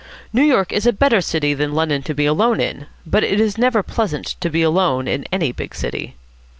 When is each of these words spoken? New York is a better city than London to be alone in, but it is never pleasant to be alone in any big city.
New 0.33 0.41
York 0.41 0.71
is 0.73 0.87
a 0.87 0.93
better 0.93 1.21
city 1.21 1.53
than 1.53 1.75
London 1.75 2.01
to 2.01 2.15
be 2.15 2.25
alone 2.25 2.59
in, 2.59 2.87
but 3.05 3.23
it 3.23 3.39
is 3.39 3.55
never 3.59 3.83
pleasant 3.83 4.33
to 4.39 4.49
be 4.49 4.63
alone 4.63 5.07
in 5.07 5.25
any 5.31 5.51
big 5.51 5.75
city. 5.75 6.15